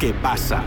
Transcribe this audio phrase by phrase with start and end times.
[0.00, 0.64] ¿Qué pasa?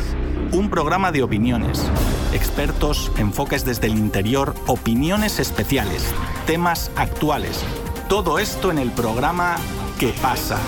[0.52, 1.92] Un programa de opiniones,
[2.34, 6.14] expertos, enfoques desde el interior, opiniones especiales,
[6.46, 7.66] temas actuales.
[8.08, 9.56] Todo esto en el programa
[10.00, 10.60] ¿Qué pasa?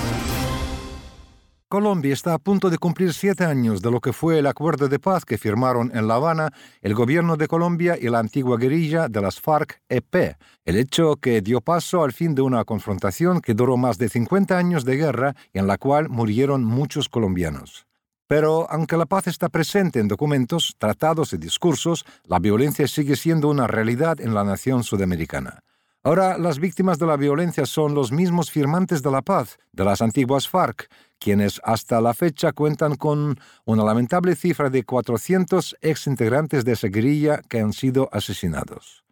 [1.69, 4.97] Colombia está a punto de cumplir siete años de lo que fue el acuerdo de
[4.97, 6.51] paz que firmaron en La Habana
[6.81, 11.61] el gobierno de Colombia y la antigua guerrilla de las FARC-EP, el hecho que dio
[11.61, 15.59] paso al fin de una confrontación que duró más de 50 años de guerra y
[15.59, 17.85] en la cual murieron muchos colombianos.
[18.27, 23.49] Pero aunque la paz está presente en documentos, tratados y discursos, la violencia sigue siendo
[23.49, 25.59] una realidad en la nación sudamericana.
[26.03, 30.01] Ahora las víctimas de la violencia son los mismos firmantes de la paz, de las
[30.01, 30.87] antiguas FARC,
[31.19, 37.41] quienes hasta la fecha cuentan con una lamentable cifra de 400 exintegrantes de esa guerrilla
[37.49, 39.03] que han sido asesinados.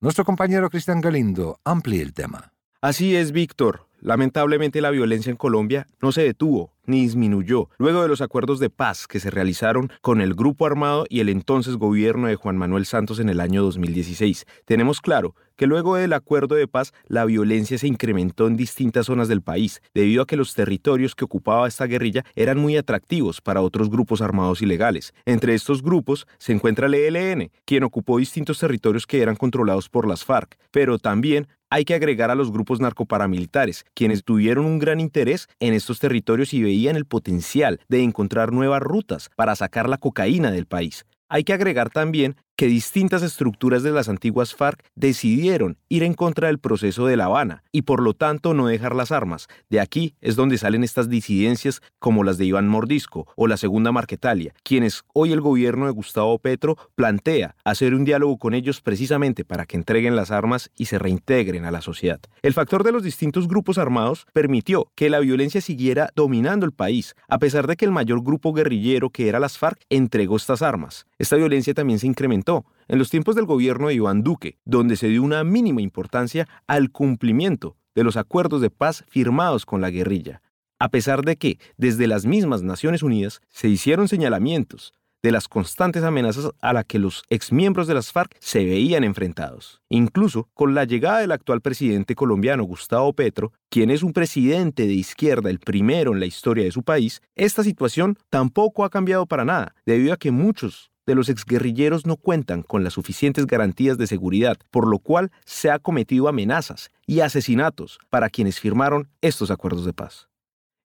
[0.00, 2.52] Nuestro compañero Cristian Galindo amplía el tema.
[2.80, 3.86] Así es, Víctor.
[4.00, 8.70] Lamentablemente la violencia en Colombia no se detuvo ni disminuyó luego de los acuerdos de
[8.70, 12.86] paz que se realizaron con el grupo armado y el entonces gobierno de Juan Manuel
[12.86, 14.44] Santos en el año 2016.
[14.64, 19.28] Tenemos claro que luego del acuerdo de paz la violencia se incrementó en distintas zonas
[19.28, 23.60] del país, debido a que los territorios que ocupaba esta guerrilla eran muy atractivos para
[23.60, 25.12] otros grupos armados ilegales.
[25.26, 30.08] Entre estos grupos se encuentra el ELN, quien ocupó distintos territorios que eran controlados por
[30.08, 34.98] las FARC, pero también hay que agregar a los grupos narcoparamilitares, quienes tuvieron un gran
[34.98, 39.98] interés en estos territorios y veían el potencial de encontrar nuevas rutas para sacar la
[39.98, 41.06] cocaína del país.
[41.28, 46.48] Hay que agregar también que distintas estructuras de las antiguas FARC decidieron ir en contra
[46.48, 49.48] del proceso de La Habana y por lo tanto no dejar las armas.
[49.70, 53.92] De aquí es donde salen estas disidencias como las de Iván Mordisco o la Segunda
[53.92, 59.42] Marquetalia, quienes hoy el gobierno de Gustavo Petro plantea hacer un diálogo con ellos precisamente
[59.42, 62.20] para que entreguen las armas y se reintegren a la sociedad.
[62.42, 67.14] El factor de los distintos grupos armados permitió que la violencia siguiera dominando el país,
[67.26, 71.06] a pesar de que el mayor grupo guerrillero que era las FARC entregó estas armas.
[71.18, 72.49] Esta violencia también se incrementó
[72.88, 76.90] en los tiempos del gobierno de Iván Duque, donde se dio una mínima importancia al
[76.90, 80.42] cumplimiento de los acuerdos de paz firmados con la guerrilla,
[80.78, 84.92] a pesar de que desde las mismas Naciones Unidas se hicieron señalamientos
[85.22, 89.82] de las constantes amenazas a las que los exmiembros de las FARC se veían enfrentados.
[89.88, 94.94] Incluso con la llegada del actual presidente colombiano Gustavo Petro, quien es un presidente de
[94.94, 99.44] izquierda, el primero en la historia de su país, esta situación tampoco ha cambiado para
[99.44, 104.06] nada, debido a que muchos de los exguerrilleros no cuentan con las suficientes garantías de
[104.06, 109.84] seguridad, por lo cual se ha cometido amenazas y asesinatos para quienes firmaron estos acuerdos
[109.84, 110.28] de paz.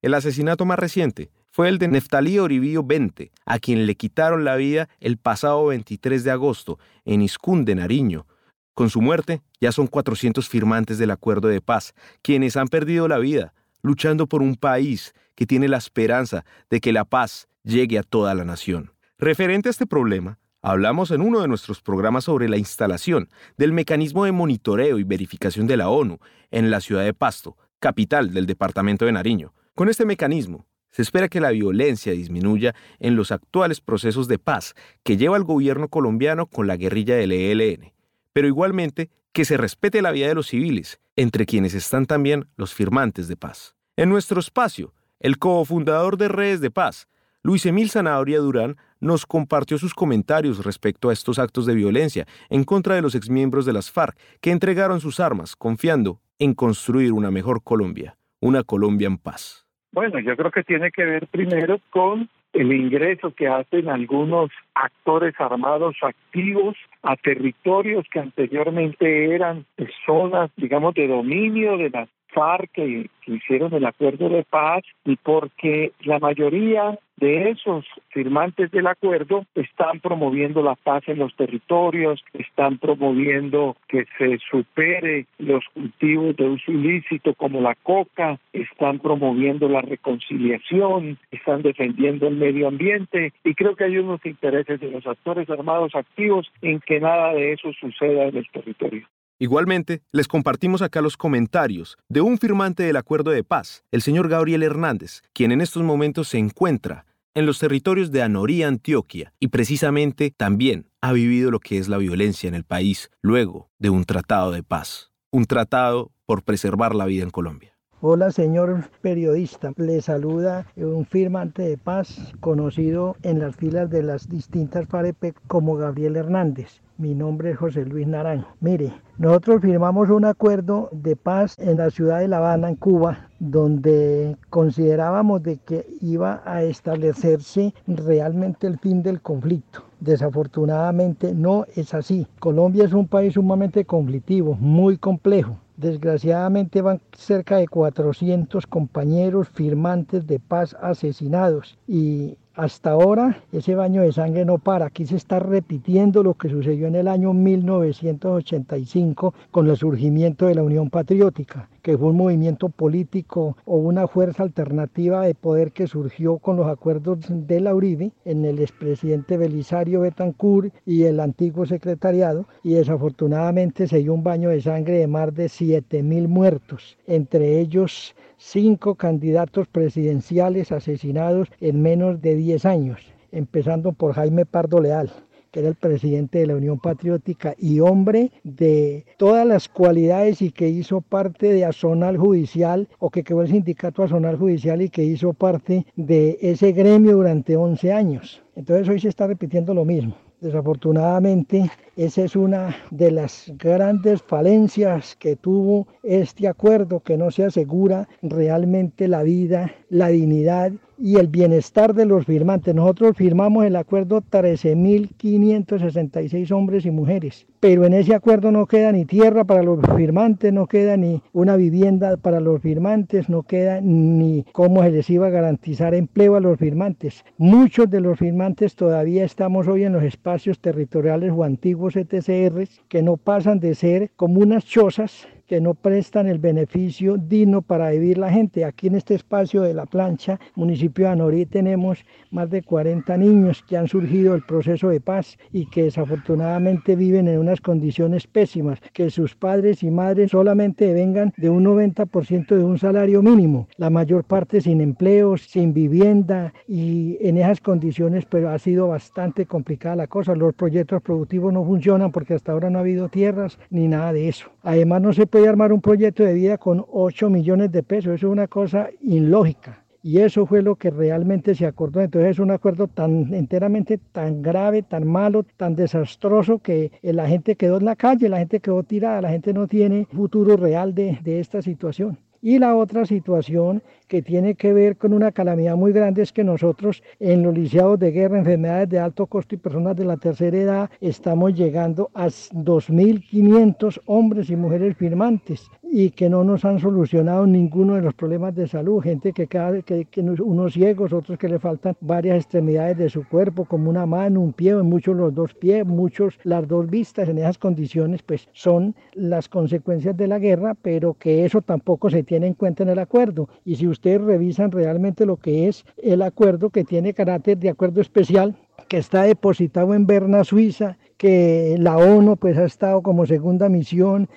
[0.02, 4.56] El asesinato más reciente fue el de Neftalí Orivío Bente, a quien le quitaron la
[4.56, 8.25] vida el pasado 23 de agosto en Iscún de Nariño.
[8.74, 11.94] Con su muerte, ya son 400 firmantes del acuerdo de paz,
[12.24, 13.53] quienes han perdido la vida,
[13.84, 18.34] luchando por un país que tiene la esperanza de que la paz llegue a toda
[18.34, 18.94] la nación.
[19.18, 24.26] Referente a este problema, hablamos en uno de nuestros programas sobre la instalación del mecanismo
[24.26, 26.20] de monitoreo y verificación de la ONU
[26.52, 29.53] en la ciudad de Pasto, capital del departamento de Nariño.
[29.74, 34.74] Con este mecanismo, se espera que la violencia disminuya en los actuales procesos de paz
[35.03, 37.94] que lleva el gobierno colombiano con la guerrilla del ELN,
[38.34, 42.74] pero igualmente que se respete la vida de los civiles, entre quienes están también los
[42.74, 43.78] firmantes de paz.
[43.96, 47.08] En nuestro espacio, el cofundador de Redes de Paz,
[47.46, 52.63] Luis Emil Zanahoria Durán, nos compartió sus comentarios respecto a estos actos de violencia en
[52.63, 57.29] contra de los exmiembros de las FARC que entregaron sus armas confiando en construir una
[57.29, 59.67] mejor Colombia, una Colombia en paz.
[59.91, 65.35] Bueno, yo creo que tiene que ver primero con el ingreso que hacen algunos actores
[65.39, 69.66] armados activos a territorios que anteriormente eran
[70.05, 75.94] zonas, digamos, de dominio de las FARC que, hicieron el acuerdo de paz y porque
[76.01, 82.78] la mayoría de esos firmantes del acuerdo están promoviendo la paz en los territorios, están
[82.78, 89.81] promoviendo que se supere los cultivos de uso ilícito como la coca, están promoviendo la
[89.81, 95.49] reconciliación, están defendiendo el medio ambiente y creo que hay unos intereses de los actores
[95.49, 99.08] armados activos en que nada de eso suceda en el territorio.
[99.46, 104.28] Igualmente, les compartimos acá los comentarios de un firmante del acuerdo de paz, el señor
[104.28, 107.06] Gabriel Hernández, quien en estos momentos se encuentra
[107.36, 112.00] en los territorios de Anoría, Antioquia, y precisamente también ha vivido lo que es la
[112.00, 117.06] violencia en el país luego de un tratado de paz, un tratado por preservar la
[117.06, 117.78] vida en Colombia.
[118.02, 124.28] Hola señor periodista, le saluda un firmante de paz conocido en las filas de las
[124.28, 126.82] distintas FAREP como Gabriel Hernández.
[126.97, 128.47] Mi nombre es José Luis Naranjo.
[128.62, 133.28] Mire, nosotros firmamos un acuerdo de paz en la ciudad de La Habana, en Cuba,
[133.38, 139.84] donde considerábamos de que iba a establecerse realmente el fin del conflicto.
[140.00, 142.28] Desafortunadamente no es así.
[142.40, 145.58] Colombia es un país sumamente conflictivo, muy complejo.
[145.76, 154.02] Desgraciadamente van cerca de 400 compañeros firmantes de paz asesinados y hasta ahora ese baño
[154.02, 154.87] de sangre no para.
[154.87, 160.55] Aquí se está repitiendo lo que sucedió en el año 1985 con el surgimiento de
[160.55, 165.85] la Unión Patriótica, que fue un movimiento político o una fuerza alternativa de poder que
[165.85, 171.67] surgió con los acuerdos de la Uribe en el expresidente Belisario Betancourt y el antiguo
[171.67, 176.97] secretariado y desafortunadamente se dio un baño de sangre de más de 7 mil muertos,
[177.05, 182.99] entre ellos cinco candidatos presidenciales asesinados en menos de 10 años,
[183.32, 185.11] empezando por Jaime Pardo Leal
[185.55, 190.52] que era el presidente de la Unión Patriótica y hombre de todas las cualidades y
[190.52, 195.05] que hizo parte de Azonal Judicial o que quedó el sindicato Azonal Judicial y que
[195.05, 198.43] hizo parte de ese gremio durante 11 años.
[198.57, 200.17] Entonces hoy se está repitiendo lo mismo.
[200.41, 207.46] Desafortunadamente, esa es una de las grandes falencias que tuvo este acuerdo, que no se
[207.46, 212.74] asegura realmente la vida, la dignidad y el bienestar de los firmantes.
[212.74, 219.06] Nosotros firmamos el acuerdo 13.566 hombres y mujeres, pero en ese acuerdo no queda ni
[219.06, 224.46] tierra para los firmantes, no queda ni una vivienda para los firmantes, no queda ni
[224.52, 227.24] cómo se les iba a garantizar empleo a los firmantes.
[227.38, 233.02] Muchos de los firmantes todavía estamos hoy en los espacios territoriales o antiguos ETCRs que
[233.02, 238.18] no pasan de ser como unas chozas que no prestan el beneficio digno para vivir
[238.18, 238.66] la gente.
[238.66, 243.64] Aquí en este espacio de la plancha, municipio de Anorí, tenemos más de 40 niños
[243.68, 248.80] que han surgido del proceso de paz y que desafortunadamente viven en unas condiciones pésimas,
[248.94, 253.90] que sus padres y madres solamente vengan de un 90% de un salario mínimo, la
[253.90, 259.96] mayor parte sin empleo, sin vivienda y en esas condiciones pero ha sido bastante complicada
[259.96, 260.36] la cosa.
[260.36, 264.27] Los proyectos productivos no funcionan porque hasta ahora no ha habido tierras ni nada de
[264.27, 264.50] eso.
[264.63, 268.13] Además no se puede armar un proyecto de vida con 8 millones de pesos.
[268.13, 269.84] Eso es una cosa ilógica.
[270.01, 272.00] Y eso fue lo que realmente se acordó.
[272.00, 277.58] Entonces es un acuerdo tan enteramente tan grave, tan malo, tan desastroso que la gente
[277.58, 281.20] quedó en la calle, la gente quedó tirada, la gente no tiene futuro real de,
[281.22, 282.17] de esta situación.
[282.46, 286.44] Y la otra situación que tiene que ver con una calamidad muy grande es que
[286.44, 290.56] nosotros en los lisiados de guerra, enfermedades de alto costo y personas de la tercera
[290.56, 297.48] edad estamos llegando a 2.500 hombres y mujeres firmantes y que no nos han solucionado
[297.48, 299.01] ninguno de los problemas de salud.
[299.01, 303.25] Gente que, cada, que, que unos ciegos, otros que le faltan varias extremidades de su
[303.25, 307.30] cuerpo, como una mano, un pie, muchos los dos pies, muchos las dos vistas.
[307.30, 312.24] En esas condiciones, pues son las consecuencias de la guerra, pero que eso tampoco se
[312.24, 313.48] tiene en cuenta en el acuerdo.
[313.63, 318.01] Y si ustedes revisan realmente lo que es el acuerdo, que tiene carácter de acuerdo
[318.01, 318.53] especial,
[318.89, 324.27] que está depositado en Berna, Suiza, que la ONU pues ha estado como segunda misión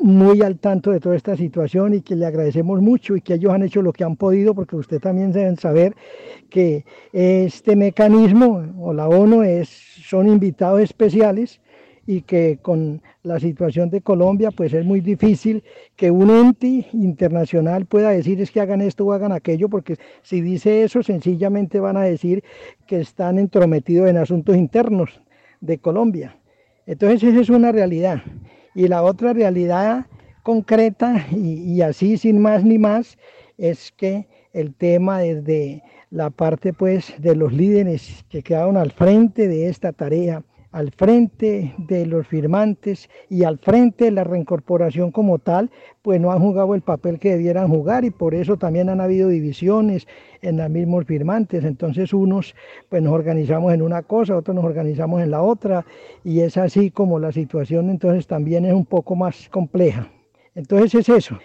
[0.00, 3.52] muy al tanto de toda esta situación y que le agradecemos mucho y que ellos
[3.52, 5.94] han hecho lo que han podido porque usted también deben saber
[6.50, 11.60] que este mecanismo o la ONU es, son invitados especiales
[12.06, 15.62] y que con la situación de Colombia, pues es muy difícil
[15.94, 20.40] que un ente internacional pueda decir es que hagan esto o hagan aquello, porque si
[20.40, 22.42] dice eso, sencillamente van a decir
[22.86, 25.20] que están entrometidos en asuntos internos
[25.60, 26.38] de Colombia.
[26.86, 28.22] Entonces esa es una realidad.
[28.78, 30.06] Y la otra realidad
[30.44, 33.18] concreta, y, así sin más ni más,
[33.56, 39.48] es que el tema desde la parte pues de los líderes que quedaron al frente
[39.48, 45.38] de esta tarea, al frente de los firmantes y al frente de la reincorporación como
[45.38, 45.70] tal,
[46.02, 49.28] pues no han jugado el papel que debieran jugar y por eso también han habido
[49.28, 50.06] divisiones
[50.42, 51.64] en los mismos firmantes.
[51.64, 52.54] Entonces unos
[52.88, 55.86] pues nos organizamos en una cosa, otros nos organizamos en la otra
[56.22, 60.10] y es así como la situación entonces también es un poco más compleja.
[60.54, 61.38] Entonces es eso.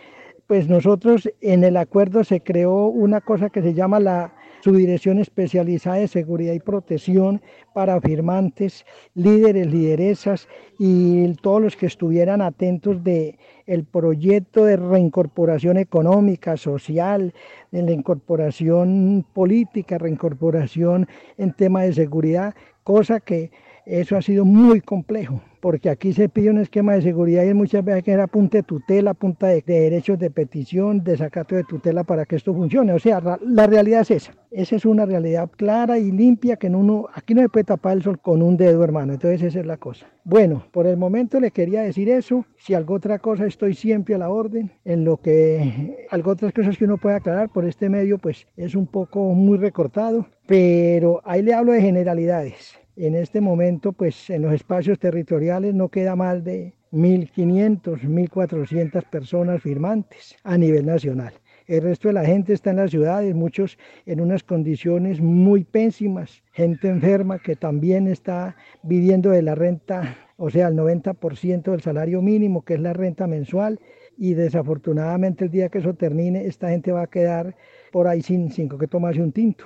[0.48, 5.98] Pues nosotros en el acuerdo se creó una cosa que se llama la Subdirección Especializada
[5.98, 7.42] de Seguridad y Protección
[7.74, 10.48] para firmantes, líderes, lideresas
[10.80, 17.34] y todos los que estuvieran atentos de el proyecto de reincorporación económica, social,
[17.72, 22.56] de la incorporación política, reincorporación en tema de seguridad,
[22.86, 23.52] cosa que
[23.86, 27.86] eso ha sido muy complejo porque aquí se pide un esquema de seguridad y muchas
[27.86, 32.26] veces que era punta de tutela, punta de, derechos de petición, desacato de tutela para
[32.26, 32.92] que esto funcione.
[32.92, 34.34] O sea, la, realidad es esa.
[34.52, 38.04] Esa es una realidad clara y limpia que uno, aquí no se puede tapar el
[38.04, 39.14] sol con un dedo, hermano.
[39.14, 40.06] Entonces esa es la cosa.
[40.26, 42.46] Bueno, por el momento le quería decir eso.
[42.58, 44.70] Si algo otra cosa estoy siempre a la orden.
[44.84, 48.76] En lo que algo otras cosas que uno puede aclarar por este medio, pues es
[48.76, 50.28] un poco muy recortado.
[50.46, 52.83] Pero ahí le hablo de generalidades.
[52.96, 59.64] En este momento, pues en los espacios territoriales no queda más de 1.500, 1.400 personas
[59.64, 61.34] firmantes a nivel nacional.
[61.66, 66.44] El resto de la gente está en las ciudades, muchos en unas condiciones muy pésimas,
[66.52, 72.22] gente enferma que también está viviendo de la renta, o sea, el 90% del salario
[72.22, 73.80] mínimo, que es la renta mensual,
[74.18, 77.56] y desafortunadamente el día que eso termine, esta gente va a quedar
[77.92, 79.66] por ahí sin, sin que tomarse un tinto.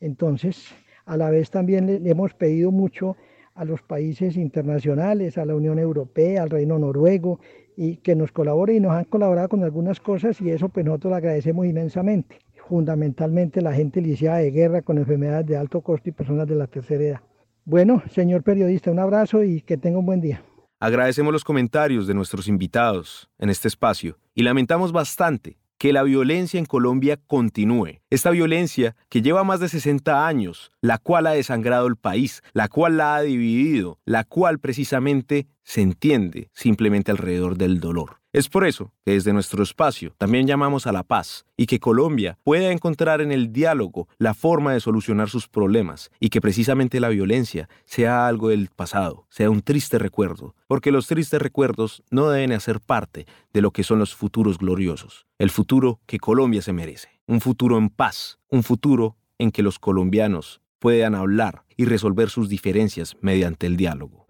[0.00, 0.72] Entonces,
[1.04, 3.16] a la vez también le, hemos pedido mucho
[3.54, 7.40] a los países internacionales, a la Unión Europea, al Reino Noruego,
[7.76, 11.10] y que nos colabore y nos han colaborado con algunas cosas y eso pues nosotros
[11.10, 12.38] lo agradecemos inmensamente.
[12.68, 16.66] Fundamentalmente la gente lisiada de guerra con enfermedades de alto costo y personas de la
[16.66, 17.20] tercera edad.
[17.64, 20.42] Bueno, señor periodista, un abrazo y que tenga un buen día.
[20.78, 26.58] Agradecemos los comentarios de nuestros invitados en este espacio y lamentamos bastante que la violencia
[26.58, 28.02] en Colombia continúe.
[28.10, 32.68] Esta violencia que lleva más de 60 años, la cual ha desangrado el país, la
[32.68, 38.19] cual la ha dividido, la cual precisamente se entiende simplemente alrededor del dolor.
[38.32, 42.38] Es por eso que desde nuestro espacio también llamamos a la paz y que Colombia
[42.44, 47.08] pueda encontrar en el diálogo la forma de solucionar sus problemas y que precisamente la
[47.08, 52.52] violencia sea algo del pasado, sea un triste recuerdo, porque los tristes recuerdos no deben
[52.52, 57.08] hacer parte de lo que son los futuros gloriosos, el futuro que Colombia se merece,
[57.26, 62.48] un futuro en paz, un futuro en que los colombianos puedan hablar y resolver sus
[62.48, 64.28] diferencias mediante el diálogo.